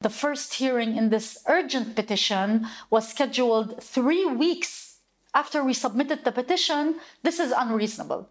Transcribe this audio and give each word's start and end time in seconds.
The 0.00 0.08
first 0.08 0.54
hearing 0.54 0.96
in 0.96 1.10
this 1.10 1.38
urgent 1.46 1.94
petition 1.94 2.66
was 2.88 3.08
scheduled 3.08 3.82
three 3.82 4.24
weeks 4.24 5.00
after 5.34 5.62
we 5.62 5.74
submitted 5.74 6.24
the 6.24 6.32
petition. 6.32 6.96
This 7.22 7.38
is 7.38 7.52
unreasonable 7.54 8.30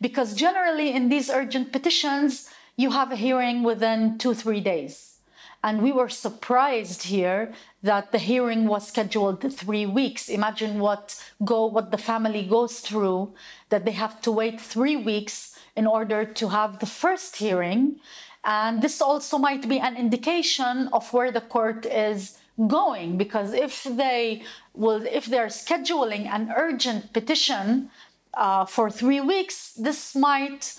because 0.00 0.34
generally 0.34 0.92
in 0.92 1.10
these 1.10 1.28
urgent 1.28 1.72
petitions, 1.72 2.48
you 2.76 2.92
have 2.92 3.12
a 3.12 3.16
hearing 3.16 3.62
within 3.62 4.16
two, 4.16 4.32
three 4.32 4.60
days. 4.60 5.18
And 5.62 5.82
we 5.82 5.92
were 5.92 6.08
surprised 6.08 7.02
here 7.02 7.52
that 7.82 8.12
the 8.12 8.18
hearing 8.18 8.66
was 8.66 8.88
scheduled 8.88 9.42
three 9.52 9.84
weeks. 9.84 10.30
Imagine 10.30 10.78
what 10.78 11.22
go 11.44 11.66
what 11.66 11.90
the 11.90 11.98
family 11.98 12.46
goes 12.46 12.80
through, 12.80 13.34
that 13.68 13.84
they 13.84 13.92
have 13.92 14.22
to 14.22 14.32
wait 14.32 14.58
three 14.58 14.96
weeks 14.96 15.58
in 15.76 15.86
order 15.86 16.24
to 16.24 16.48
have 16.48 16.78
the 16.78 16.86
first 16.86 17.36
hearing. 17.36 18.00
And 18.44 18.80
this 18.80 19.00
also 19.02 19.38
might 19.38 19.68
be 19.68 19.78
an 19.78 19.96
indication 19.96 20.88
of 20.92 21.12
where 21.12 21.30
the 21.30 21.42
court 21.42 21.84
is 21.86 22.38
going 22.66 23.16
because 23.16 23.52
if 23.54 23.84
they 23.84 24.42
will 24.74 25.02
if 25.06 25.26
they're 25.26 25.46
scheduling 25.46 26.26
an 26.26 26.52
urgent 26.56 27.12
petition 27.12 27.90
uh, 28.34 28.64
for 28.66 28.90
three 28.90 29.20
weeks 29.20 29.72
this 29.72 30.14
might 30.14 30.78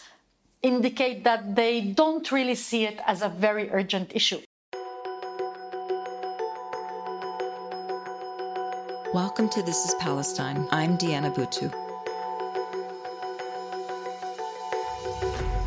indicate 0.61 1.23
that 1.23 1.55
they 1.55 1.81
don't 1.81 2.31
really 2.31 2.53
see 2.53 2.85
it 2.85 2.99
as 3.07 3.23
a 3.23 3.29
very 3.29 3.71
urgent 3.71 4.11
issue 4.13 4.39
Welcome 9.13 9.49
to 9.49 9.61
This 9.61 9.85
is 9.85 9.93
Palestine. 9.95 10.65
I'm 10.71 10.95
Diana 10.95 11.31
Buttu. 11.31 11.90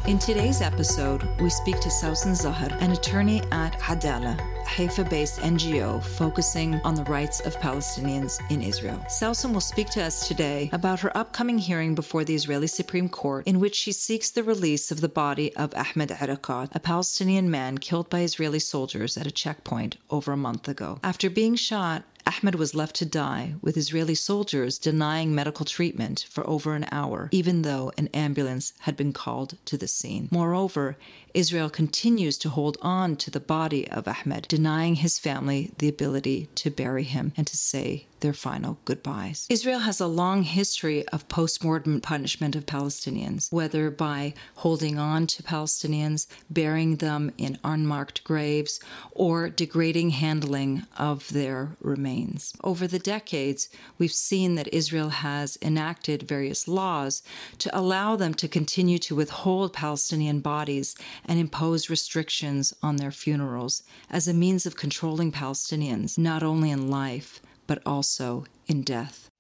In 0.07 0.19
today's 0.19 0.61
episode, 0.61 1.27
we 1.41 1.49
speak 1.49 1.81
to 1.81 1.89
Sawsan 1.89 2.37
Zaher, 2.37 2.71
an 2.83 2.91
attorney 2.91 3.41
at 3.53 3.81
Adalah, 3.89 4.37
Haifa 4.67 5.09
based 5.09 5.41
NGO 5.41 6.03
focusing 6.03 6.75
on 6.85 6.95
the 6.95 7.05
rights 7.05 7.41
of 7.41 7.57
Palestinians 7.57 8.39
in 8.51 8.61
Israel. 8.61 8.99
Sawsan 9.09 9.55
will 9.55 9.63
speak 9.63 9.89
to 9.91 10.03
us 10.03 10.29
today 10.29 10.69
about 10.75 11.01
her 11.01 11.17
upcoming 11.17 11.57
hearing 11.57 11.95
before 11.95 12.23
the 12.23 12.35
Israeli 12.35 12.67
Supreme 12.67 13.09
Court, 13.09 13.47
in 13.47 13.61
which 13.61 13.75
she 13.75 13.93
seeks 13.93 14.31
the 14.31 14.43
release 14.43 14.91
of 14.91 15.01
the 15.01 15.09
body 15.09 15.57
of 15.57 15.75
Ahmed 15.75 16.11
Erekat, 16.11 16.69
a 16.75 16.81
Palestinian 16.81 17.51
man 17.51 17.79
killed 17.79 18.11
by 18.11 18.21
Israeli 18.21 18.59
soldiers 18.59 19.17
at 19.17 19.27
a 19.27 19.31
checkpoint 19.31 19.97
over 20.11 20.33
a 20.33 20.37
month 20.37 20.69
ago. 20.69 20.99
After 21.03 21.31
being 21.31 21.55
shot, 21.55 22.03
Ahmed 22.27 22.55
was 22.55 22.75
left 22.75 22.97
to 22.97 23.05
die, 23.05 23.55
with 23.61 23.77
Israeli 23.77 24.15
soldiers 24.15 24.79
denying 24.79 25.35
medical 25.35 25.67
treatment 25.67 26.27
for 26.31 26.49
over 26.49 26.75
an 26.75 26.87
hour, 26.91 27.29
even 27.33 27.63
though 27.63 27.93
an 27.99 28.09
ambulance 28.15 28.73
had 28.81 28.97
been 28.97 29.13
called 29.13 29.59
to 29.67 29.77
the 29.77 29.87
scene. 29.87 30.29
Moreover, 30.31 30.97
Israel 31.35 31.69
continues 31.69 32.39
to 32.39 32.49
hold 32.49 32.79
on 32.81 33.17
to 33.17 33.31
the 33.31 33.41
body 33.41 33.91
of 33.91 34.09
Ahmed, 34.09 34.47
denying 34.49 34.97
his 34.97 35.19
family 35.19 35.73
the 35.79 35.89
ability 35.89 36.49
to 36.55 36.71
bury 36.71 37.05
him 37.05 37.33
and 37.37 37.47
to 37.47 37.57
say 37.57 38.07
their 38.25 38.33
final 38.33 38.79
goodbyes. 38.87 39.47
Israel 39.51 39.81
has 39.81 40.01
a 40.01 40.07
long 40.07 40.45
history 40.45 41.07
of 41.09 41.29
post 41.29 41.63
mortem 41.63 42.01
punishment 42.01 42.57
of 42.57 42.65
Palestinians, 42.65 43.53
whether 43.53 43.91
by 43.91 44.33
holding 44.55 44.99
on 44.99 45.27
to 45.27 45.43
Palestinians, 45.43 46.27
burying 46.49 46.97
them 46.97 47.31
in 47.37 47.59
unmarked 47.63 48.25
graves, 48.25 48.81
or 49.11 49.51
degrading 49.51 50.09
handling 50.09 50.85
of 50.97 51.29
their 51.35 51.77
remains. 51.83 52.55
Over 52.65 52.87
the 52.87 52.99
decades, 52.99 53.69
we've 53.99 54.11
seen 54.11 54.55
that 54.55 54.73
Israel 54.73 55.11
has 55.11 55.59
enacted 55.61 56.23
various 56.23 56.67
laws 56.67 57.23
to 57.59 57.79
allow 57.79 58.17
them 58.17 58.33
to 58.35 58.49
continue 58.49 58.99
to 59.01 59.15
withhold 59.15 59.75
Palestinian 59.75 60.41
bodies 60.41 60.97
and 61.27 61.39
impose 61.39 61.91
restrictions 61.91 62.73
on 62.83 62.97
their 62.97 63.11
funerals 63.11 63.83
as 64.09 64.27
a 64.27 64.33
means 64.33 64.65
of 64.65 64.77
controlling 64.77 65.31
Palestinians, 65.31 66.17
not 66.17 66.43
only 66.43 66.71
in 66.71 66.89
life, 66.89 67.43
but 67.67 67.83
also 67.87 68.45
in 68.67 68.83
death. 68.83 69.31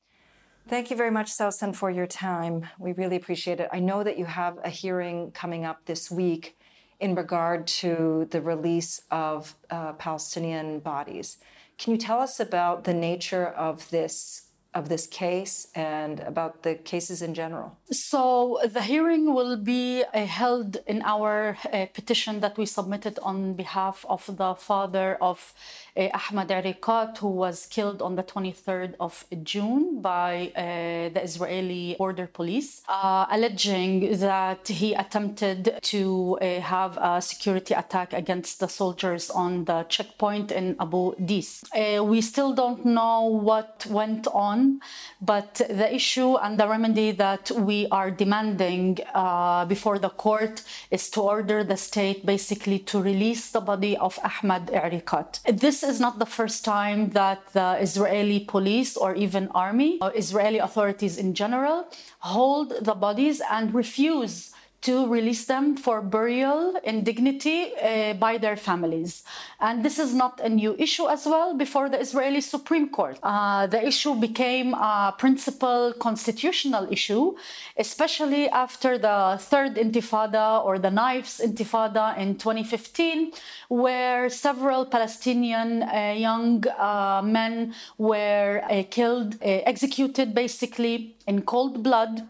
Thank 0.66 0.90
you 0.90 0.96
very 0.96 1.10
much, 1.10 1.30
Sawsan, 1.30 1.76
for 1.76 1.90
your 1.90 2.06
time. 2.06 2.66
We 2.78 2.92
really 2.92 3.16
appreciate 3.16 3.60
it. 3.60 3.68
I 3.70 3.80
know 3.80 4.02
that 4.02 4.18
you 4.18 4.24
have 4.24 4.58
a 4.64 4.70
hearing 4.70 5.30
coming 5.32 5.64
up 5.64 5.84
this 5.84 6.10
week 6.10 6.56
in 7.00 7.14
regard 7.14 7.66
to 7.66 8.26
the 8.30 8.40
release 8.40 9.02
of 9.10 9.56
uh, 9.70 9.92
Palestinian 9.94 10.78
bodies. 10.78 11.36
Can 11.76 11.92
you 11.92 11.98
tell 11.98 12.20
us 12.20 12.40
about 12.40 12.84
the 12.84 12.94
nature 12.94 13.46
of 13.46 13.90
this 13.90 14.43
of 14.74 14.88
this 14.88 15.06
case 15.06 15.68
and 15.74 16.20
about 16.20 16.62
the 16.62 16.74
cases 16.74 17.22
in 17.22 17.34
general? 17.34 17.76
So, 17.90 18.58
the 18.64 18.82
hearing 18.82 19.34
will 19.34 19.56
be 19.56 20.02
uh, 20.02 20.26
held 20.26 20.78
in 20.86 21.02
our 21.02 21.56
uh, 21.72 21.86
petition 21.94 22.40
that 22.40 22.58
we 22.58 22.66
submitted 22.66 23.18
on 23.22 23.54
behalf 23.54 24.04
of 24.08 24.24
the 24.36 24.54
father 24.54 25.16
of 25.20 25.54
uh, 25.96 26.08
Ahmad 26.12 26.48
Erekat, 26.48 27.18
who 27.18 27.28
was 27.28 27.66
killed 27.66 28.02
on 28.02 28.16
the 28.16 28.22
23rd 28.22 28.94
of 28.98 29.24
June 29.42 30.00
by 30.00 30.52
uh, 30.56 31.12
the 31.14 31.22
Israeli 31.22 31.94
border 31.98 32.26
police, 32.26 32.82
uh, 32.88 33.26
alleging 33.30 34.18
that 34.18 34.66
he 34.66 34.94
attempted 34.94 35.78
to 35.82 36.38
uh, 36.40 36.60
have 36.60 36.98
a 37.00 37.22
security 37.22 37.74
attack 37.74 38.12
against 38.12 38.60
the 38.60 38.68
soldiers 38.68 39.30
on 39.30 39.64
the 39.66 39.84
checkpoint 39.84 40.50
in 40.50 40.76
Abu 40.80 41.14
Dis. 41.24 41.64
we 42.02 42.20
still 42.20 42.52
don't 42.54 42.84
know 42.84 43.26
what 43.26 43.86
went 43.88 44.26
on 44.28 44.63
but 45.20 45.50
the 45.80 45.88
issue 46.00 46.36
and 46.44 46.58
the 46.60 46.68
remedy 46.68 47.10
that 47.24 47.50
we 47.68 47.78
are 47.90 48.10
demanding 48.10 48.98
uh, 49.14 49.64
before 49.64 49.98
the 49.98 50.12
court 50.24 50.62
is 50.90 51.10
to 51.10 51.20
order 51.20 51.58
the 51.64 51.76
state 51.76 52.24
basically 52.26 52.78
to 52.90 52.96
release 53.00 53.50
the 53.50 53.60
body 53.60 53.96
of 53.96 54.18
Ahmad 54.30 54.64
Erekat. 54.80 55.30
This 55.64 55.82
is 55.82 56.00
not 56.00 56.18
the 56.18 56.30
first 56.38 56.64
time 56.64 57.10
that 57.10 57.40
the 57.52 57.76
Israeli 57.86 58.40
police 58.40 58.96
or 58.96 59.14
even 59.14 59.48
army 59.54 59.98
or 60.00 60.12
Israeli 60.14 60.58
authorities 60.58 61.18
in 61.18 61.34
general 61.34 61.78
hold 62.20 62.68
the 62.88 62.94
bodies 62.94 63.40
and 63.50 63.74
refuse 63.74 64.53
to 64.84 65.06
release 65.08 65.46
them 65.46 65.76
for 65.76 66.02
burial 66.02 66.78
in 66.84 67.02
dignity 67.04 67.72
uh, 67.76 68.12
by 68.14 68.36
their 68.36 68.54
families. 68.54 69.24
And 69.58 69.82
this 69.82 69.98
is 69.98 70.14
not 70.14 70.40
a 70.40 70.48
new 70.50 70.76
issue 70.78 71.08
as 71.08 71.24
well 71.24 71.56
before 71.56 71.88
the 71.88 71.98
Israeli 71.98 72.42
Supreme 72.42 72.90
Court. 72.90 73.18
Uh, 73.22 73.66
the 73.66 73.82
issue 73.82 74.14
became 74.14 74.74
a 74.74 75.14
principal 75.16 75.94
constitutional 75.98 76.86
issue, 76.92 77.34
especially 77.78 78.50
after 78.50 78.98
the 78.98 79.38
third 79.40 79.76
intifada 79.76 80.62
or 80.62 80.78
the 80.78 80.90
knives 80.90 81.40
intifada 81.42 82.16
in 82.18 82.36
2015, 82.36 83.32
where 83.68 84.28
several 84.28 84.84
Palestinian 84.84 85.82
uh, 85.82 86.14
young 86.14 86.62
uh, 86.68 87.22
men 87.24 87.74
were 87.96 88.60
uh, 88.70 88.82
killed, 88.90 89.36
uh, 89.36 89.64
executed 89.64 90.34
basically 90.34 91.16
in 91.26 91.40
cold 91.40 91.82
blood 91.82 92.28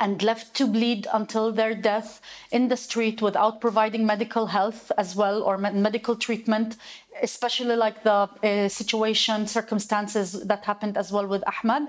and 0.00 0.22
left 0.22 0.54
to 0.54 0.66
bleed 0.66 1.06
until 1.12 1.52
their 1.52 1.74
death 1.74 2.20
in 2.50 2.68
the 2.68 2.76
street 2.76 3.20
without 3.20 3.60
providing 3.60 4.06
medical 4.06 4.46
health 4.46 4.90
as 4.96 5.14
well 5.14 5.42
or 5.42 5.58
medical 5.58 6.16
treatment 6.16 6.76
especially 7.22 7.76
like 7.76 8.02
the 8.02 8.28
uh, 8.42 8.68
situation, 8.68 9.46
circumstances 9.46 10.32
that 10.44 10.64
happened 10.64 10.96
as 10.96 11.12
well 11.12 11.26
with 11.26 11.42
Ahmad. 11.46 11.88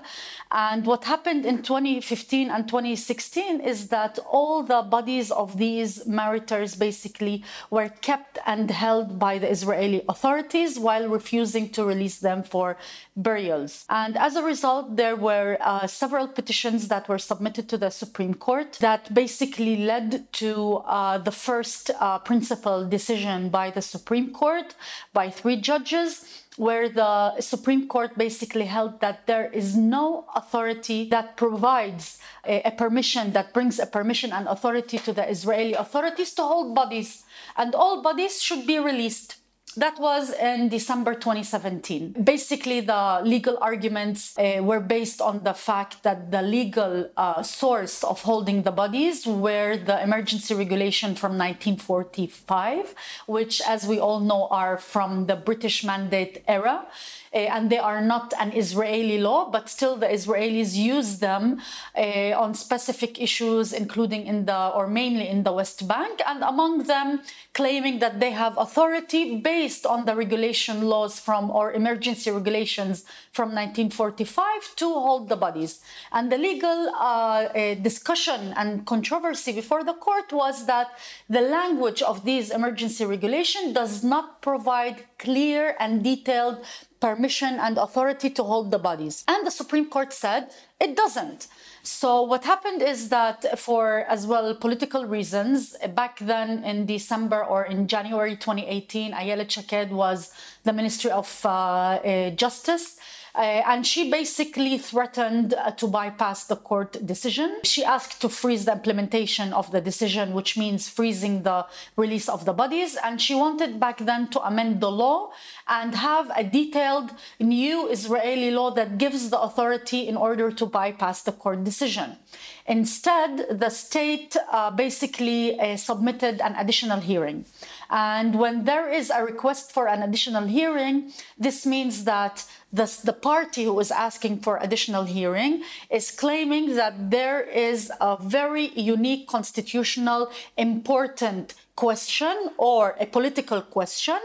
And 0.50 0.84
what 0.84 1.04
happened 1.04 1.46
in 1.46 1.62
2015 1.62 2.50
and 2.50 2.68
2016 2.68 3.60
is 3.60 3.88
that 3.88 4.18
all 4.30 4.62
the 4.62 4.82
bodies 4.82 5.30
of 5.30 5.58
these 5.58 6.06
martyrs 6.06 6.74
basically 6.74 7.44
were 7.70 7.88
kept 7.88 8.38
and 8.46 8.70
held 8.70 9.18
by 9.18 9.38
the 9.38 9.50
Israeli 9.50 10.02
authorities 10.08 10.78
while 10.78 11.08
refusing 11.08 11.70
to 11.70 11.84
release 11.84 12.18
them 12.18 12.42
for 12.42 12.76
burials. 13.16 13.84
And 13.88 14.16
as 14.16 14.36
a 14.36 14.42
result, 14.42 14.96
there 14.96 15.16
were 15.16 15.58
uh, 15.60 15.86
several 15.86 16.28
petitions 16.28 16.88
that 16.88 17.08
were 17.08 17.18
submitted 17.18 17.68
to 17.70 17.78
the 17.78 17.90
Supreme 17.90 18.34
Court 18.34 18.78
that 18.80 19.12
basically 19.14 19.76
led 19.76 20.30
to 20.32 20.82
uh, 20.86 21.18
the 21.18 21.32
first 21.32 21.90
uh, 22.00 22.18
principal 22.18 22.86
decision 22.86 23.48
by 23.48 23.70
the 23.70 23.82
Supreme 23.82 24.32
Court 24.32 24.74
by 25.12 25.30
three 25.30 25.56
judges 25.56 26.42
where 26.56 26.88
the 26.88 27.40
Supreme 27.40 27.88
Court 27.88 28.16
basically 28.18 28.66
held 28.66 29.00
that 29.00 29.26
there 29.26 29.50
is 29.52 29.76
no 29.76 30.26
authority 30.34 31.08
that 31.08 31.36
provides 31.36 32.18
a, 32.46 32.62
a, 32.62 32.70
permission, 32.70 33.32
that 33.32 33.54
brings 33.54 33.78
a 33.78 33.86
permission 33.86 34.32
and 34.32 34.46
authority 34.46 34.98
to 34.98 35.12
the 35.12 35.28
Israeli 35.28 35.72
authorities 35.72 36.34
to 36.34 36.42
hold 36.42 36.74
bodies, 36.74 37.24
and 37.56 37.74
all 37.74 38.02
bodies 38.02 38.42
should 38.42 38.66
be 38.66 38.78
released. 38.78 39.36
That 39.76 39.98
was 39.98 40.32
in 40.34 40.68
December 40.68 41.14
2017. 41.14 42.16
Basically, 42.22 42.80
the 42.80 43.22
legal 43.24 43.56
arguments 43.60 44.36
uh, 44.36 44.60
were 44.62 44.80
based 44.80 45.22
on 45.22 45.44
the 45.44 45.54
fact 45.54 46.02
that 46.02 46.30
the 46.30 46.42
legal 46.42 47.08
uh, 47.16 47.42
source 47.42 48.04
of 48.04 48.20
holding 48.22 48.64
the 48.64 48.70
bodies 48.70 49.26
were 49.26 49.78
the 49.78 50.02
emergency 50.02 50.54
regulation 50.54 51.14
from 51.14 51.38
1945, 51.38 52.94
which, 53.26 53.62
as 53.66 53.86
we 53.86 53.98
all 53.98 54.20
know, 54.20 54.46
are 54.50 54.76
from 54.76 55.26
the 55.26 55.36
British 55.36 55.84
Mandate 55.84 56.44
era. 56.46 56.86
Uh, 57.34 57.38
and 57.38 57.70
they 57.70 57.78
are 57.78 58.02
not 58.02 58.34
an 58.38 58.52
Israeli 58.52 59.16
law, 59.16 59.48
but 59.50 59.70
still 59.70 59.96
the 59.96 60.06
Israelis 60.06 60.76
use 60.76 61.18
them 61.18 61.62
uh, 61.96 62.32
on 62.36 62.54
specific 62.54 63.18
issues, 63.18 63.72
including 63.72 64.26
in 64.26 64.44
the 64.44 64.68
or 64.68 64.86
mainly 64.86 65.26
in 65.28 65.42
the 65.42 65.52
West 65.52 65.88
Bank, 65.88 66.20
and 66.26 66.42
among 66.42 66.82
them 66.82 67.20
claiming 67.54 68.00
that 68.00 68.20
they 68.20 68.32
have 68.32 68.58
authority 68.58 69.36
based 69.36 69.61
based 69.62 69.86
on 69.86 70.04
the 70.06 70.14
regulation 70.24 70.76
laws 70.92 71.20
from 71.26 71.44
or 71.58 71.72
emergency 71.72 72.30
regulations 72.30 72.96
from 73.36 73.48
1945 73.50 74.74
to 74.74 74.86
hold 75.06 75.28
the 75.28 75.36
bodies. 75.36 75.72
And 76.10 76.32
the 76.32 76.38
legal 76.48 76.80
uh, 76.88 77.00
uh, 77.00 77.74
discussion 77.88 78.40
and 78.60 78.84
controversy 78.92 79.52
before 79.52 79.84
the 79.84 79.98
court 80.06 80.32
was 80.32 80.66
that 80.66 80.88
the 81.36 81.44
language 81.58 82.02
of 82.02 82.24
these 82.24 82.50
emergency 82.50 83.04
regulation 83.04 83.72
does 83.72 84.02
not 84.02 84.42
provide 84.42 84.96
clear 85.18 85.76
and 85.78 86.02
detailed 86.02 86.58
permission 87.02 87.58
and 87.58 87.76
authority 87.78 88.30
to 88.30 88.42
hold 88.44 88.70
the 88.70 88.78
bodies. 88.78 89.24
And 89.26 89.44
the 89.44 89.50
Supreme 89.50 89.86
Court 89.94 90.12
said 90.12 90.42
it 90.80 90.96
doesn't. 90.96 91.48
So 91.82 92.22
what 92.22 92.44
happened 92.44 92.80
is 92.80 93.08
that 93.08 93.58
for 93.58 94.04
as 94.14 94.24
well 94.24 94.54
political 94.54 95.04
reasons, 95.04 95.76
back 96.00 96.20
then 96.20 96.62
in 96.62 96.86
December 96.86 97.44
or 97.44 97.64
in 97.64 97.88
January 97.88 98.36
2018, 98.36 99.12
Ayelet 99.12 99.50
Shaked 99.50 99.90
was 99.90 100.30
the 100.62 100.72
Ministry 100.72 101.10
of 101.10 101.28
uh, 101.44 101.48
uh, 101.48 102.30
Justice. 102.30 102.86
Uh, 103.34 103.62
and 103.66 103.86
she 103.86 104.10
basically 104.10 104.76
threatened 104.76 105.54
uh, 105.54 105.70
to 105.72 105.86
bypass 105.86 106.44
the 106.44 106.56
court 106.56 107.04
decision. 107.06 107.60
She 107.64 107.82
asked 107.82 108.20
to 108.20 108.28
freeze 108.28 108.66
the 108.66 108.72
implementation 108.72 109.54
of 109.54 109.70
the 109.70 109.80
decision, 109.80 110.34
which 110.34 110.58
means 110.58 110.88
freezing 110.88 111.42
the 111.42 111.66
release 111.96 112.28
of 112.28 112.44
the 112.44 112.52
bodies. 112.52 112.96
And 113.02 113.20
she 113.20 113.34
wanted 113.34 113.80
back 113.80 113.98
then 113.98 114.28
to 114.28 114.40
amend 114.46 114.80
the 114.80 114.90
law 114.90 115.30
and 115.66 115.94
have 115.94 116.30
a 116.36 116.44
detailed 116.44 117.12
new 117.40 117.88
Israeli 117.88 118.50
law 118.50 118.70
that 118.72 118.98
gives 118.98 119.30
the 119.30 119.40
authority 119.40 120.06
in 120.06 120.16
order 120.16 120.52
to 120.52 120.66
bypass 120.66 121.22
the 121.22 121.32
court 121.32 121.64
decision. 121.64 122.18
Instead, 122.66 123.46
the 123.50 123.70
state 123.70 124.36
uh, 124.50 124.70
basically 124.70 125.58
uh, 125.58 125.76
submitted 125.76 126.40
an 126.40 126.54
additional 126.56 127.00
hearing. 127.00 127.44
And 127.92 128.38
when 128.38 128.64
there 128.64 128.90
is 128.90 129.10
a 129.10 129.22
request 129.22 129.70
for 129.70 129.86
an 129.86 130.02
additional 130.02 130.46
hearing, 130.46 131.12
this 131.38 131.66
means 131.66 132.04
that 132.04 132.46
the, 132.72 132.90
the 133.04 133.12
party 133.12 133.64
who 133.64 133.78
is 133.80 133.90
asking 133.90 134.40
for 134.40 134.56
additional 134.56 135.04
hearing 135.04 135.62
is 135.90 136.10
claiming 136.10 136.74
that 136.76 137.10
there 137.10 137.42
is 137.42 137.92
a 138.00 138.16
very 138.18 138.68
unique 138.68 139.28
constitutional 139.28 140.32
important 140.56 141.54
question 141.76 142.34
or 142.56 142.96
a 142.98 143.04
political 143.04 143.60
question 143.60 144.18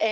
uh, 0.00 0.06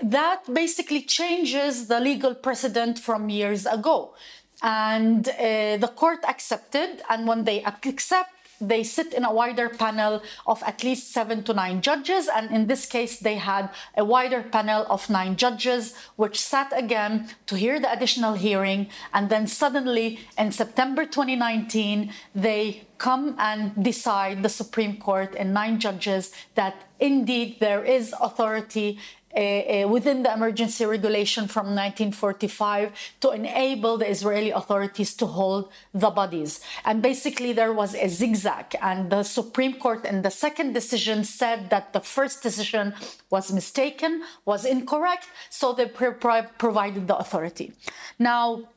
that 0.00 0.42
basically 0.52 1.02
changes 1.02 1.88
the 1.88 1.98
legal 1.98 2.32
precedent 2.32 2.96
from 2.96 3.28
years 3.28 3.66
ago. 3.66 4.14
And 4.62 5.28
uh, 5.28 5.78
the 5.78 5.92
court 5.96 6.20
accepted, 6.28 7.02
and 7.10 7.26
when 7.26 7.42
they 7.42 7.64
accept, 7.64 8.30
they 8.62 8.82
sit 8.84 9.12
in 9.12 9.24
a 9.24 9.32
wider 9.32 9.68
panel 9.68 10.22
of 10.46 10.62
at 10.62 10.84
least 10.84 11.12
seven 11.12 11.42
to 11.44 11.52
nine 11.52 11.82
judges. 11.82 12.28
And 12.28 12.50
in 12.50 12.66
this 12.68 12.86
case, 12.86 13.18
they 13.18 13.36
had 13.36 13.70
a 13.96 14.04
wider 14.04 14.42
panel 14.42 14.86
of 14.88 15.10
nine 15.10 15.36
judges, 15.36 15.94
which 16.16 16.40
sat 16.40 16.72
again 16.74 17.28
to 17.46 17.56
hear 17.56 17.80
the 17.80 17.92
additional 17.92 18.34
hearing. 18.34 18.88
And 19.12 19.28
then 19.28 19.46
suddenly, 19.46 20.20
in 20.38 20.52
September 20.52 21.04
2019, 21.04 22.12
they 22.34 22.86
come 22.98 23.34
and 23.38 23.74
decide, 23.82 24.44
the 24.44 24.48
Supreme 24.48 24.96
Court 24.96 25.34
and 25.36 25.52
nine 25.52 25.80
judges, 25.80 26.32
that 26.54 26.86
indeed 27.00 27.56
there 27.58 27.84
is 27.84 28.14
authority 28.20 28.98
uh, 29.34 29.40
uh, 29.40 29.88
within 29.88 30.22
the 30.22 30.32
emergency 30.32 30.84
regulation 30.84 31.48
from 31.48 31.66
1945 31.66 32.92
to 33.20 33.30
enable 33.30 33.96
the 33.96 34.08
Israeli 34.08 34.50
authorities 34.50 35.14
to 35.14 35.26
hold 35.26 35.70
the 35.94 36.10
bodies. 36.10 36.60
And 36.84 37.00
basically, 37.00 37.52
there 37.52 37.72
was 37.72 37.94
a 37.94 38.08
zigzag, 38.08 38.76
and 38.82 39.10
the 39.10 39.22
Supreme 39.22 39.74
Court 39.74 40.04
in 40.04 40.22
the 40.22 40.30
second 40.30 40.74
decision 40.74 41.24
said 41.24 41.70
that 41.70 41.92
the 41.92 42.00
first 42.00 42.42
decision 42.42 42.94
was 43.30 43.52
mistaken, 43.52 44.22
was 44.44 44.64
incorrect, 44.64 45.28
so 45.48 45.72
they 45.72 45.86
provided 45.86 47.08
the 47.08 47.16
authority. 47.16 47.72
Now, 48.18 48.68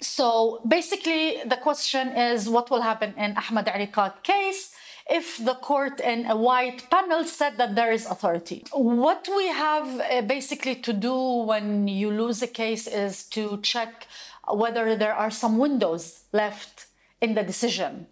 so 0.00 0.60
basically, 0.66 1.42
the 1.44 1.56
question 1.56 2.08
is 2.08 2.48
what 2.48 2.70
will 2.70 2.82
happen 2.82 3.14
in 3.16 3.36
Ahmad 3.36 3.66
Erekat 3.66 4.22
case? 4.22 4.74
If 5.08 5.42
the 5.42 5.54
court 5.54 6.00
in 6.00 6.26
a 6.26 6.36
white 6.36 6.88
panel 6.90 7.24
said 7.24 7.56
that 7.56 7.74
there 7.74 7.92
is 7.92 8.06
authority. 8.06 8.64
What 8.72 9.28
we 9.34 9.48
have 9.48 10.00
uh, 10.00 10.22
basically 10.22 10.74
to 10.76 10.92
do 10.92 11.14
when 11.50 11.88
you 11.88 12.10
lose 12.10 12.42
a 12.42 12.46
case 12.46 12.86
is 12.86 13.24
to 13.28 13.58
check 13.62 14.06
whether 14.46 14.96
there 14.96 15.14
are 15.14 15.30
some 15.30 15.58
windows 15.58 16.24
left 16.32 16.86
in 17.20 17.34
the 17.34 17.42
decision 17.42 18.06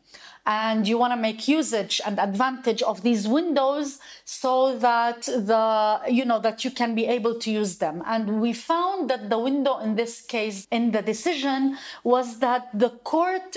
and 0.46 0.86
you 0.86 0.96
want 0.96 1.12
to 1.12 1.16
make 1.16 1.48
usage 1.48 2.00
and 2.06 2.18
advantage 2.20 2.80
of 2.82 3.02
these 3.02 3.26
windows 3.26 3.98
so 4.24 4.78
that 4.78 5.22
the 5.22 6.00
you 6.08 6.24
know 6.24 6.38
that 6.38 6.64
you 6.64 6.70
can 6.70 6.94
be 6.94 7.06
able 7.06 7.38
to 7.38 7.50
use 7.50 7.78
them 7.78 8.02
and 8.06 8.40
we 8.40 8.52
found 8.52 9.10
that 9.10 9.28
the 9.28 9.38
window 9.38 9.78
in 9.78 9.96
this 9.96 10.22
case 10.22 10.66
in 10.70 10.92
the 10.92 11.02
decision 11.02 11.76
was 12.04 12.38
that 12.38 12.68
the 12.72 12.90
court 12.90 13.56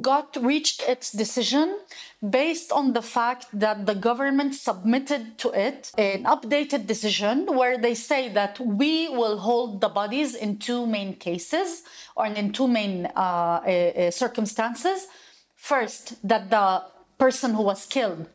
got 0.00 0.36
reached 0.40 0.82
its 0.82 1.10
decision 1.12 1.76
based 2.22 2.72
on 2.72 2.92
the 2.94 3.02
fact 3.02 3.46
that 3.52 3.86
the 3.86 3.94
government 3.94 4.54
submitted 4.54 5.38
to 5.38 5.50
it 5.50 5.92
an 5.96 6.24
updated 6.24 6.86
decision 6.86 7.46
where 7.46 7.78
they 7.78 7.94
say 7.94 8.28
that 8.28 8.58
we 8.58 9.08
will 9.08 9.38
hold 9.38 9.80
the 9.80 9.88
bodies 9.88 10.34
in 10.34 10.58
two 10.58 10.84
main 10.86 11.14
cases 11.14 11.84
or 12.16 12.26
in 12.26 12.52
two 12.52 12.66
main 12.66 13.06
uh, 13.14 13.18
uh, 13.18 14.10
circumstances. 14.10 15.06
First, 15.54 16.16
that 16.26 16.50
the 16.50 16.82
person 17.18 17.54
who 17.54 17.62
was 17.62 17.86
killed, 17.86 18.28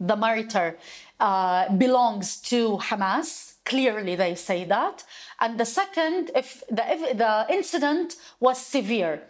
the 0.00 0.16
martyr, 0.16 0.76
uh, 1.20 1.72
belongs 1.76 2.40
to 2.40 2.78
Hamas. 2.78 3.54
Clearly, 3.64 4.16
they 4.16 4.34
say 4.34 4.64
that. 4.64 5.04
And 5.40 5.58
the 5.58 5.64
second, 5.64 6.32
if 6.34 6.64
the, 6.68 6.82
if 6.90 7.16
the 7.16 7.46
incident 7.48 8.16
was 8.40 8.58
severe 8.58 9.22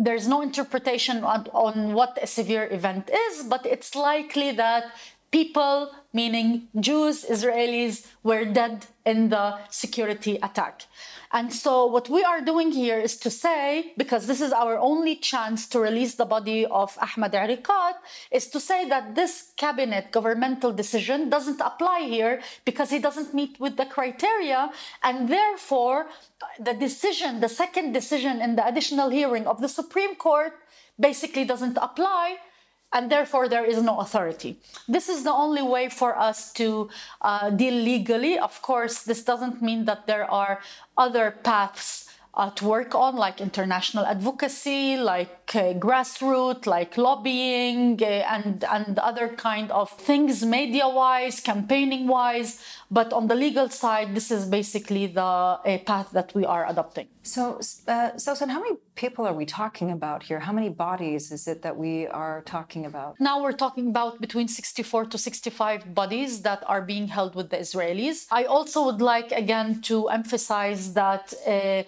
there's 0.00 0.26
no 0.26 0.40
interpretation 0.40 1.22
on, 1.22 1.46
on 1.52 1.92
what 1.92 2.18
a 2.22 2.26
severe 2.26 2.66
event 2.70 3.10
is, 3.12 3.44
but 3.44 3.66
it's 3.66 3.94
likely 3.94 4.50
that 4.52 4.84
people, 5.30 5.90
meaning 6.12 6.68
Jews, 6.78 7.24
Israelis, 7.24 8.06
were 8.22 8.44
dead 8.44 8.86
in 9.06 9.30
the 9.30 9.58
security 9.70 10.38
attack. 10.42 10.82
And 11.32 11.52
so, 11.52 11.86
what 11.86 12.08
we 12.08 12.24
are 12.24 12.40
doing 12.40 12.72
here 12.72 12.98
is 12.98 13.16
to 13.18 13.30
say, 13.30 13.92
because 13.96 14.26
this 14.26 14.40
is 14.40 14.52
our 14.52 14.76
only 14.78 15.14
chance 15.14 15.68
to 15.68 15.78
release 15.78 16.16
the 16.16 16.24
body 16.24 16.66
of 16.66 16.98
Ahmad 17.00 17.32
Erekat, 17.32 17.94
is 18.32 18.48
to 18.48 18.58
say 18.58 18.88
that 18.88 19.14
this 19.14 19.52
cabinet 19.56 20.10
governmental 20.10 20.72
decision 20.72 21.30
doesn't 21.30 21.60
apply 21.60 22.00
here 22.00 22.42
because 22.64 22.90
he 22.90 22.98
doesn't 22.98 23.32
meet 23.32 23.60
with 23.60 23.76
the 23.76 23.86
criteria. 23.86 24.70
And 25.04 25.28
therefore, 25.28 26.08
the 26.58 26.74
decision, 26.74 27.40
the 27.40 27.48
second 27.48 27.92
decision 27.92 28.40
in 28.40 28.56
the 28.56 28.66
additional 28.66 29.10
hearing 29.10 29.46
of 29.46 29.60
the 29.60 29.68
Supreme 29.68 30.16
Court, 30.16 30.52
basically 30.98 31.44
doesn't 31.44 31.78
apply 31.80 32.38
and 32.92 33.10
therefore 33.10 33.48
there 33.48 33.64
is 33.64 33.82
no 33.82 33.98
authority. 34.00 34.58
This 34.88 35.08
is 35.08 35.24
the 35.24 35.32
only 35.32 35.62
way 35.62 35.88
for 35.88 36.18
us 36.18 36.52
to 36.54 36.88
uh, 37.20 37.50
deal 37.50 37.74
legally. 37.74 38.38
Of 38.38 38.62
course, 38.62 39.02
this 39.02 39.22
doesn't 39.22 39.62
mean 39.62 39.84
that 39.84 40.06
there 40.06 40.30
are 40.30 40.60
other 40.96 41.30
paths 41.30 42.10
uh, 42.34 42.50
to 42.50 42.64
work 42.64 42.94
on, 42.94 43.16
like 43.16 43.40
international 43.40 44.06
advocacy, 44.06 44.96
like 44.96 45.50
uh, 45.54 45.74
grassroots, 45.74 46.64
like 46.64 46.96
lobbying, 46.96 48.00
uh, 48.00 48.06
and 48.06 48.64
and 48.64 48.98
other 49.00 49.28
kind 49.28 49.70
of 49.72 49.90
things, 49.90 50.44
media-wise, 50.44 51.40
campaigning-wise. 51.40 52.62
But 52.90 53.12
on 53.12 53.26
the 53.26 53.34
legal 53.34 53.68
side, 53.68 54.14
this 54.14 54.30
is 54.30 54.46
basically 54.46 55.08
the 55.08 55.58
path 55.84 56.10
that 56.12 56.32
we 56.34 56.44
are 56.44 56.66
adopting. 56.68 57.08
So, 57.22 57.58
uh, 57.88 58.12
Sawsan, 58.16 58.48
how 58.50 58.60
many 58.60 58.76
people 59.04 59.26
are 59.26 59.38
we 59.42 59.46
talking 59.46 59.90
about 59.98 60.20
here? 60.28 60.40
How 60.48 60.54
many 60.60 60.70
bodies 60.88 61.32
is 61.36 61.42
it 61.52 61.58
that 61.62 61.74
we 61.84 62.06
are 62.22 62.42
talking 62.56 62.82
about? 62.90 63.10
Now 63.18 63.36
we're 63.42 63.60
talking 63.64 63.86
about 63.94 64.20
between 64.20 64.46
64 64.46 65.06
to 65.12 65.16
65 65.16 65.94
bodies 66.00 66.42
that 66.42 66.60
are 66.72 66.82
being 66.92 67.06
held 67.16 67.34
with 67.34 67.48
the 67.52 67.60
Israelis. 67.66 68.18
I 68.40 68.44
also 68.44 68.78
would 68.84 69.02
like 69.14 69.30
again 69.32 69.68
to 69.90 69.96
emphasize 70.08 70.82
that 71.02 71.24
uh, 71.46 71.82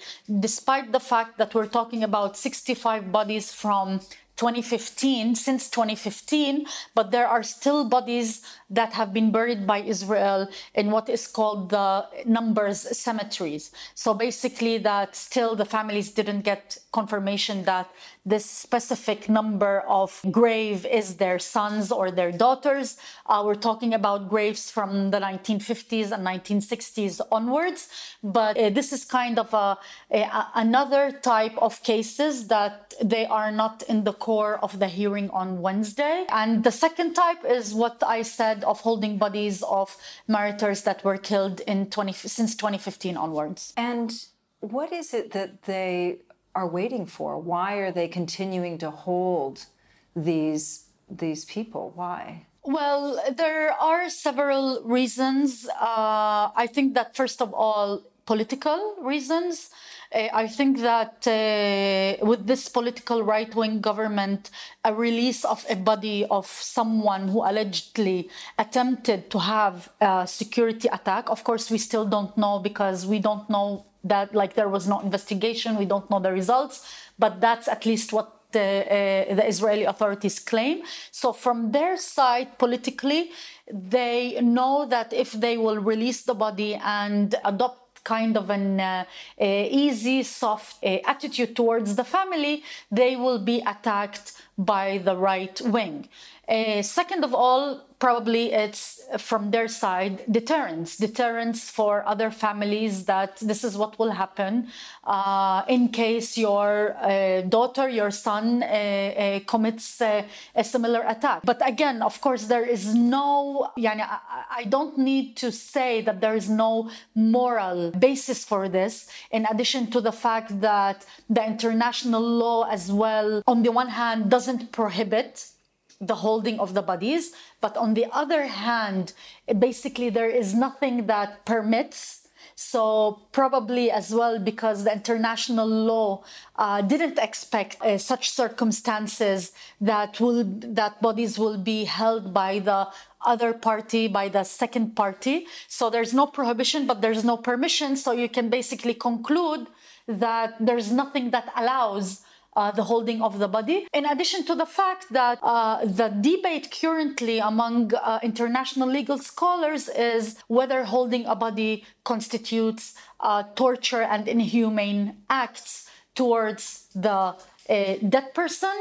despite 0.49 0.87
the 0.97 1.05
fact 1.13 1.33
that 1.41 1.51
we're 1.55 1.73
talking 1.81 2.03
about 2.03 2.37
65 2.39 3.13
bodies 3.13 3.53
from 3.53 4.01
2015, 4.37 5.35
since 5.35 5.69
2015, 5.71 6.67
but 6.95 7.11
there 7.11 7.27
are 7.27 7.43
still 7.43 7.89
bodies 7.89 8.43
that 8.71 8.93
have 8.93 9.13
been 9.13 9.31
buried 9.31 9.67
by 9.67 9.79
Israel 9.79 10.49
in 10.75 10.91
what 10.91 11.09
is 11.09 11.27
called 11.27 11.71
the 11.71 12.07
numbers 12.27 12.81
cemeteries. 12.97 13.71
So 13.95 14.15
basically, 14.15 14.79
that 14.79 15.15
still 15.15 15.55
the 15.55 15.65
families 15.65 16.11
didn't 16.11 16.41
get 16.43 16.79
confirmation 16.93 17.65
that 17.65 17.91
this 18.25 18.45
specific 18.45 19.29
number 19.29 19.81
of 19.89 20.23
grave 20.31 20.87
is 20.87 21.17
their 21.17 21.39
sons 21.41 21.91
or 21.91 22.11
their 22.11 22.31
daughters. 22.31 22.97
Uh, 23.27 23.43
we're 23.45 23.57
talking 23.57 23.93
about 23.93 24.29
graves 24.29 24.71
from 24.71 25.11
the 25.11 25.19
1950s 25.19 26.13
and 26.13 26.25
1960s 26.25 27.21
onwards. 27.33 27.89
But 28.23 28.57
uh, 28.57 28.71
this 28.71 28.93
is 28.93 29.05
kind 29.05 29.39
of 29.41 29.53
a, 29.53 29.77
a, 30.13 30.47
another 30.55 31.11
type 31.11 31.57
of 31.59 31.83
cases 31.83 32.47
that 32.47 32.95
they 33.03 33.27
are 33.27 33.51
not 33.51 33.83
in 33.89 34.05
the 34.05 34.13
core 34.13 34.59
of 34.63 34.79
the 34.79 34.89
hearing 34.89 35.29
on 35.31 35.61
Wednesday. 35.61 36.25
And 36.29 36.63
the 36.63 36.71
second 36.71 37.15
type 37.15 37.45
is 37.45 37.75
what 37.75 38.03
I 38.07 38.23
said 38.23 38.63
of 38.63 38.81
holding 38.81 39.19
bodies 39.19 39.63
of 39.65 39.97
mariters 40.29 40.83
that 40.83 41.03
were 41.03 41.19
killed 41.19 41.61
in 41.61 41.91
20, 41.91 42.13
since 42.13 42.55
2015 42.55 43.17
onwards. 43.17 43.73
And 43.77 44.13
what 44.61 44.93
is 44.93 45.13
it 45.13 45.33
that 45.33 45.63
they 45.63 46.19
are 46.55 46.69
waiting 46.69 47.07
for? 47.07 47.39
Why 47.39 47.75
are 47.77 47.93
they 47.93 48.09
continuing 48.09 48.79
to 48.79 48.91
hold 48.91 49.67
these 50.15 50.87
these 51.09 51.45
people? 51.45 51.93
Why? 51.95 52.47
Well, 52.65 53.21
there 53.37 53.73
are 53.73 54.09
several 54.09 54.83
reasons. 54.85 55.69
Uh, 55.69 56.51
I 56.55 56.69
think 56.73 56.95
that 56.95 57.17
first 57.17 57.43
of 57.43 57.53
all, 57.53 58.03
political 58.27 58.97
reasons. 59.01 59.71
Uh, 60.15 60.29
I 60.33 60.47
think 60.47 60.81
that 60.81 61.27
uh, 61.27 62.25
with 62.25 62.47
this 62.47 62.69
political 62.69 63.23
right 63.23 63.53
wing 63.55 63.81
government, 63.81 64.51
a 64.85 64.95
release 64.95 65.45
of 65.45 65.65
a 65.69 65.77
body 65.77 66.25
of 66.31 66.47
someone 66.47 67.29
who 67.29 67.43
allegedly 67.43 68.29
attempted 68.59 69.31
to 69.31 69.39
have 69.39 69.91
a 70.01 70.27
security 70.27 70.89
attack, 70.89 71.31
of 71.31 71.43
course, 71.45 71.71
we 71.71 71.79
still 71.79 72.05
don't 72.05 72.37
know 72.37 72.59
because 72.59 73.07
we 73.07 73.19
don't 73.19 73.49
know 73.51 73.87
that 74.05 74.35
like 74.35 74.55
there 74.55 74.69
was 74.69 74.89
no 74.89 75.01
investigation 75.01 75.77
we 75.77 75.85
don't 75.85 76.09
know 76.11 76.21
the 76.21 76.33
results 76.33 76.87
but 77.19 77.41
that's 77.41 77.69
at 77.69 77.87
least 77.87 78.13
what 78.13 78.43
the, 78.53 78.61
uh, 78.61 79.35
the 79.35 79.47
Israeli 79.47 79.85
authorities 79.85 80.39
claim. 80.39 80.83
So, 81.11 81.33
from 81.33 81.73
their 81.73 81.97
side, 81.97 82.59
politically, 82.59 83.31
they 83.73 84.41
know 84.41 84.87
that 84.87 85.13
if 85.13 85.33
they 85.33 85.57
will 85.57 85.79
release 85.79 86.23
the 86.23 86.35
body 86.35 86.75
and 86.75 87.35
adopt 87.45 88.05
kind 88.05 88.37
of 88.37 88.51
an 88.51 88.81
uh, 88.81 89.05
easy, 89.39 90.23
soft 90.23 90.83
uh, 90.85 90.99
attitude 91.07 91.55
towards 91.55 91.95
the 91.97 92.05
family, 92.05 92.65
they 92.91 93.17
will 93.17 93.39
be 93.39 93.63
attacked 93.67 94.33
by 94.59 94.99
the 94.99 95.17
right 95.17 95.61
wing. 95.63 96.09
Uh, 96.49 96.83
second 96.83 97.25
of 97.25 97.33
all, 97.35 97.81
probably 98.03 98.53
it's 98.53 99.01
from 99.17 99.53
their 99.53 99.69
side 99.69 100.25
deterrence, 100.29 100.97
deterrence 100.97 101.71
for 101.71 102.05
other 102.05 102.33
families 102.33 103.05
that 103.05 103.37
this 103.37 103.63
is 103.63 103.77
what 103.77 103.97
will 103.97 104.11
happen 104.11 104.67
uh, 105.05 105.63
in 105.69 105.89
case 105.89 106.37
your 106.37 106.97
uh, 107.01 107.43
daughter, 107.43 107.89
your 107.89 108.11
son 108.11 108.61
uh, 108.65 108.67
uh, 108.67 109.41
commits 109.47 110.01
a 110.01 110.25
similar 110.65 111.03
attack. 111.07 111.43
But 111.45 111.63
again, 111.65 112.03
of 112.03 112.21
course, 112.21 112.47
there 112.47 112.67
is 112.67 112.93
no, 112.93 113.71
yani, 113.79 114.03
I, 114.03 114.19
I 114.51 114.65
don't 114.65 114.99
need 114.99 115.37
to 115.37 115.53
say 115.53 116.03
that 116.03 116.21
there 116.21 116.35
is 116.35 116.51
no 116.51 116.91
moral 117.15 117.93
basis 117.93 118.45
for 118.45 118.69
this, 118.69 119.07
in 119.31 119.47
addition 119.49 119.93
to 119.93 120.01
the 120.01 120.13
fact 120.13 120.61
that 120.61 121.07
the 121.31 121.45
international 121.47 122.21
law 122.45 122.65
as 122.69 122.91
well, 122.91 123.45
on 123.47 123.63
the 123.63 123.71
one 123.71 123.91
hand, 123.91 124.29
doesn't 124.29 124.52
prohibit 124.59 125.53
the 126.01 126.17
holding 126.17 126.59
of 126.59 126.75
the 126.75 126.83
bodies. 126.83 127.33
But 127.61 127.77
on 127.77 127.95
the 127.95 128.07
other 128.13 128.47
hand, 128.47 129.13
basically, 129.59 130.11
there 130.11 130.29
is 130.29 130.55
nothing 130.55 131.07
that 131.07 131.47
permits. 131.47 132.19
So, 132.55 133.23
probably 133.33 133.91
as 133.91 134.13
well, 134.13 134.39
because 134.39 134.85
the 134.85 134.93
international 134.93 135.67
law 135.67 136.23
uh, 136.57 136.83
didn't 136.83 137.19
expect 137.19 137.81
uh, 137.81 137.99
such 137.99 138.31
circumstances 138.31 139.53
that 139.81 140.21
will 140.21 140.45
that 140.45 141.01
bodies 141.01 141.39
will 141.39 141.59
be 141.59 141.85
held 141.85 142.35
by 142.35 142.59
the 142.59 142.89
other 143.25 143.53
party 143.53 144.09
by 144.09 144.29
the 144.29 144.43
second 144.45 144.97
party 144.97 145.47
so 145.69 145.89
there's 145.89 146.13
no 146.13 146.27
prohibition 146.27 146.87
but 146.87 147.01
there's 147.01 147.25
no 147.25 147.37
permission 147.37 147.97
so 147.97 148.11
you 148.13 148.29
can 148.29 148.49
basically 148.49 148.95
conclude 148.95 149.67
that 150.09 150.55
there's 150.59 150.91
nothing 150.91 151.31
that 151.31 151.51
allows 151.57 152.23
uh, 152.57 152.71
the 152.71 152.85
holding 152.85 153.23
of 153.23 153.39
the 153.39 153.49
body. 153.49 153.87
In 153.93 154.05
addition 154.05 154.45
to 154.45 154.55
the 154.55 154.67
fact 154.67 155.07
that 155.11 155.39
uh, 155.43 155.85
the 155.85 156.09
debate 156.09 156.71
currently 156.71 157.39
among 157.39 157.95
uh, 157.95 158.19
international 158.23 158.89
legal 158.89 159.19
scholars 159.19 159.89
is 159.89 160.37
whether 160.49 160.85
holding 160.85 161.25
a 161.27 161.35
body 161.35 161.85
constitutes 162.05 162.95
uh, 163.21 163.45
torture 163.55 164.03
and 164.03 164.29
inhumane 164.29 165.17
acts 165.31 165.91
towards 166.15 166.89
the 166.95 167.11
uh, 167.11 167.35
dead 167.69 168.35
person 168.35 168.75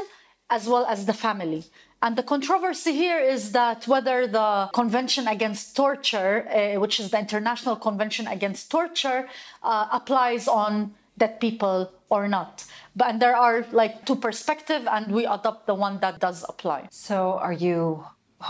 as 0.50 0.68
well 0.68 0.84
as 0.84 1.06
the 1.06 1.14
family. 1.14 1.64
And 2.02 2.16
the 2.16 2.22
controversy 2.24 2.92
here 2.92 3.20
is 3.20 3.52
that 3.52 3.86
whether 3.86 4.26
the 4.26 4.68
Convention 4.74 5.28
Against 5.28 5.76
Torture, 5.76 6.46
uh, 6.48 6.80
which 6.80 6.98
is 6.98 7.10
the 7.10 7.18
International 7.18 7.76
Convention 7.76 8.26
Against 8.26 8.70
Torture, 8.70 9.28
applies 9.62 10.48
on 10.48 10.94
dead 11.22 11.34
people 11.46 11.78
or 12.14 12.22
not. 12.36 12.54
But 12.98 13.06
and 13.08 13.16
there 13.22 13.36
are 13.46 13.58
like 13.80 13.94
two 14.08 14.18
perspectives, 14.26 14.86
and 14.94 15.04
we 15.16 15.22
adopt 15.36 15.60
the 15.70 15.76
one 15.86 15.94
that 16.04 16.14
does 16.26 16.38
apply. 16.52 16.80
So, 16.90 17.16
are 17.46 17.56
you 17.66 17.80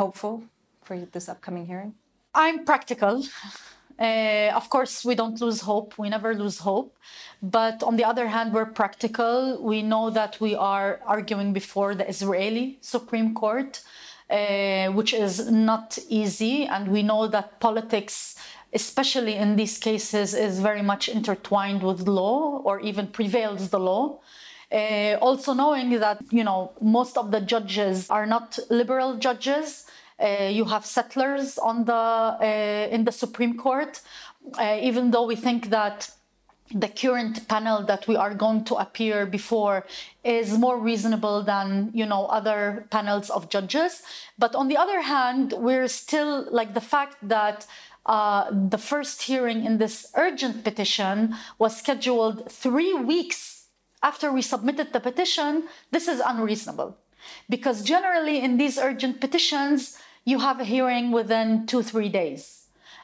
hopeful 0.00 0.34
for 0.86 0.94
this 1.14 1.28
upcoming 1.32 1.66
hearing? 1.70 1.92
I'm 2.34 2.56
practical. 2.72 3.14
Uh, 3.98 4.50
of 4.60 4.64
course, 4.74 4.94
we 5.08 5.14
don't 5.20 5.38
lose 5.44 5.60
hope. 5.70 5.88
We 6.02 6.08
never 6.16 6.30
lose 6.44 6.58
hope. 6.70 6.90
But 7.58 7.76
on 7.88 7.94
the 8.00 8.06
other 8.10 8.26
hand, 8.34 8.48
we're 8.56 8.72
practical. 8.82 9.34
We 9.72 9.78
know 9.92 10.04
that 10.18 10.32
we 10.44 10.52
are 10.72 10.90
arguing 11.16 11.52
before 11.60 11.90
the 12.00 12.06
Israeli 12.14 12.66
Supreme 12.94 13.30
Court, 13.42 13.72
uh, 14.30 14.86
which 14.98 15.12
is 15.26 15.34
not 15.50 15.88
easy. 16.20 16.56
And 16.74 16.82
we 16.96 17.02
know 17.10 17.22
that 17.34 17.46
politics 17.60 18.16
especially 18.72 19.34
in 19.36 19.56
these 19.56 19.78
cases, 19.78 20.34
is 20.34 20.60
very 20.60 20.82
much 20.82 21.08
intertwined 21.08 21.82
with 21.82 22.08
law 22.08 22.60
or 22.64 22.80
even 22.80 23.06
prevails 23.08 23.70
the 23.70 23.78
law. 23.78 24.18
Uh, 24.72 25.18
also 25.20 25.52
knowing 25.52 25.90
that 26.00 26.18
you 26.30 26.42
know 26.42 26.72
most 26.80 27.18
of 27.18 27.30
the 27.30 27.40
judges 27.40 28.08
are 28.08 28.26
not 28.26 28.58
liberal 28.70 29.16
judges. 29.16 29.86
Uh, 30.18 30.48
you 30.50 30.64
have 30.64 30.86
settlers 30.86 31.58
on 31.58 31.84
the 31.84 31.92
uh, 31.92 32.88
in 32.90 33.04
the 33.04 33.12
Supreme 33.12 33.58
Court. 33.58 34.00
Uh, 34.58 34.78
even 34.80 35.10
though 35.10 35.26
we 35.26 35.36
think 35.36 35.70
that 35.70 36.10
the 36.74 36.88
current 36.88 37.46
panel 37.48 37.84
that 37.84 38.08
we 38.08 38.16
are 38.16 38.34
going 38.34 38.64
to 38.64 38.74
appear 38.76 39.26
before 39.26 39.84
is 40.24 40.56
more 40.56 40.78
reasonable 40.78 41.42
than 41.42 41.90
you 41.92 42.06
know 42.06 42.26
other 42.26 42.86
panels 42.90 43.28
of 43.30 43.48
judges 43.50 44.02
but 44.38 44.54
on 44.54 44.68
the 44.68 44.76
other 44.76 45.02
hand 45.02 45.52
we're 45.58 45.88
still 45.88 46.46
like 46.50 46.72
the 46.74 46.80
fact 46.80 47.16
that 47.22 47.66
uh, 48.06 48.50
the 48.50 48.78
first 48.78 49.22
hearing 49.22 49.64
in 49.64 49.78
this 49.78 50.10
urgent 50.16 50.64
petition 50.64 51.34
was 51.58 51.76
scheduled 51.76 52.50
three 52.50 52.94
weeks 52.94 53.66
after 54.02 54.32
we 54.32 54.42
submitted 54.42 54.92
the 54.92 55.00
petition. 55.00 55.68
This 55.90 56.08
is 56.08 56.20
unreasonable 56.24 56.98
because 57.48 57.82
generally 57.82 58.40
in 58.40 58.56
these 58.56 58.78
urgent 58.78 59.20
petitions, 59.20 59.98
you 60.24 60.40
have 60.40 60.60
a 60.60 60.64
hearing 60.64 61.12
within 61.12 61.66
two, 61.66 61.82
three 61.82 62.08
days. 62.08 62.62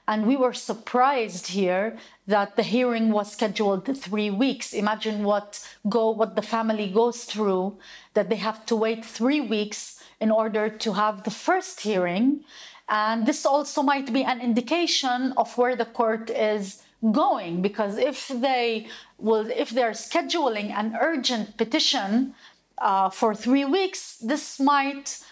And 0.08 0.26
we 0.26 0.36
were 0.36 0.54
surprised 0.54 1.48
here 1.48 1.98
that 2.26 2.56
the 2.56 2.62
hearing 2.62 3.12
was 3.12 3.30
scheduled 3.30 3.94
three 3.96 4.30
weeks. 4.30 4.72
Imagine 4.72 5.22
what 5.22 5.62
go 5.86 6.10
what 6.10 6.34
the 6.34 6.42
family 6.42 6.88
goes 6.88 7.24
through, 7.24 7.76
that 8.14 8.30
they 8.30 8.36
have 8.36 8.64
to 8.66 8.76
wait 8.76 9.04
three 9.04 9.40
weeks 9.40 10.02
in 10.18 10.30
order 10.30 10.70
to 10.70 10.94
have 10.94 11.24
the 11.24 11.30
first 11.30 11.80
hearing. 11.80 12.42
And 12.88 13.26
this 13.26 13.44
also 13.44 13.82
might 13.82 14.12
be 14.12 14.24
an 14.24 14.40
indication 14.40 15.32
of 15.36 15.56
where 15.58 15.76
the 15.76 15.84
court 15.84 16.30
is 16.30 16.82
going 17.12 17.62
because 17.62 17.96
if 17.96 18.28
they 18.28 18.86
will 19.18 19.46
if 19.54 19.70
they're 19.70 19.92
scheduling 19.92 20.70
an 20.70 20.96
urgent 21.00 21.56
petition 21.56 22.34
uh, 22.78 23.08
for 23.08 23.34
three 23.34 23.64
weeks 23.64 24.16
this 24.16 24.58
might 24.58 25.22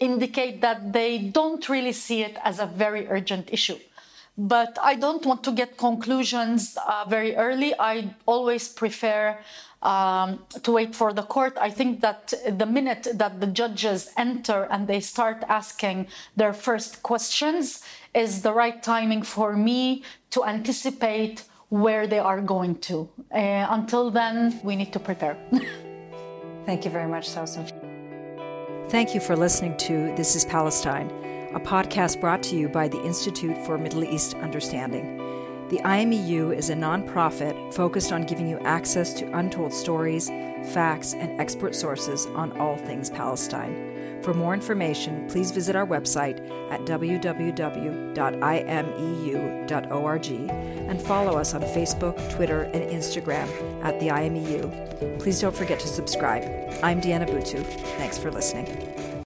indicate 0.00 0.62
that 0.62 0.92
they 0.92 1.18
don't 1.18 1.68
really 1.68 1.92
see 1.92 2.22
it 2.22 2.36
as 2.42 2.58
a 2.58 2.66
very 2.66 3.06
urgent 3.08 3.52
issue 3.52 3.78
but 4.36 4.78
i 4.82 4.94
don't 4.94 5.24
want 5.26 5.42
to 5.44 5.52
get 5.52 5.76
conclusions 5.76 6.76
uh, 6.86 7.04
very 7.08 7.36
early 7.36 7.74
i 7.78 8.14
always 8.26 8.68
prefer 8.68 9.38
um, 9.82 10.38
to 10.62 10.72
wait 10.72 10.94
for 10.94 11.12
the 11.12 11.22
court. 11.22 11.56
I 11.60 11.70
think 11.70 12.00
that 12.00 12.32
the 12.48 12.66
minute 12.66 13.08
that 13.14 13.40
the 13.40 13.46
judges 13.46 14.10
enter 14.16 14.68
and 14.70 14.86
they 14.86 15.00
start 15.00 15.42
asking 15.48 16.06
their 16.36 16.52
first 16.52 17.02
questions 17.02 17.82
is 18.14 18.42
the 18.42 18.52
right 18.52 18.82
timing 18.82 19.22
for 19.22 19.56
me 19.56 20.04
to 20.30 20.44
anticipate 20.44 21.44
where 21.68 22.06
they 22.06 22.18
are 22.18 22.40
going 22.40 22.76
to. 22.76 23.08
Uh, 23.32 23.66
until 23.70 24.10
then, 24.10 24.60
we 24.62 24.76
need 24.76 24.92
to 24.92 25.00
prepare. 25.00 25.36
Thank 26.66 26.84
you 26.84 26.90
very 26.90 27.08
much, 27.08 27.28
Sawsan. 27.28 27.70
Thank 28.88 29.14
you 29.14 29.20
for 29.20 29.34
listening 29.34 29.76
to 29.78 30.14
This 30.14 30.36
is 30.36 30.44
Palestine, 30.44 31.10
a 31.54 31.60
podcast 31.60 32.20
brought 32.20 32.42
to 32.42 32.56
you 32.56 32.68
by 32.68 32.88
the 32.88 33.02
Institute 33.04 33.56
for 33.66 33.76
Middle 33.76 34.04
East 34.04 34.34
Understanding. 34.34 35.18
The 35.68 35.80
IMEU 35.84 36.56
is 36.56 36.70
a 36.70 36.74
nonprofit 36.74 37.74
focused 37.74 38.10
on 38.12 38.24
giving 38.24 38.48
you 38.48 38.58
access 38.60 39.12
to 39.14 39.38
untold 39.38 39.72
stories, 39.72 40.28
facts, 40.72 41.12
and 41.14 41.38
expert 41.40 41.74
sources 41.74 42.26
on 42.26 42.52
all 42.58 42.76
things 42.76 43.10
Palestine. 43.10 44.20
For 44.22 44.32
more 44.32 44.54
information, 44.54 45.28
please 45.28 45.50
visit 45.50 45.74
our 45.76 45.86
website 45.86 46.38
at 46.70 46.80
www.imeu.org 46.82 48.12
and 50.88 51.02
follow 51.02 51.38
us 51.38 51.54
on 51.54 51.62
Facebook, 51.62 52.34
Twitter, 52.34 52.62
and 52.62 52.88
Instagram 52.90 53.48
at 53.84 53.98
the 54.00 54.08
IMEU. 54.08 55.18
Please 55.18 55.40
don't 55.40 55.56
forget 55.56 55.80
to 55.80 55.88
subscribe. 55.88 56.44
I'm 56.82 57.00
Diana 57.00 57.26
Buttu. 57.26 57.64
Thanks 57.96 58.16
for 58.16 58.30
listening. 58.30 59.01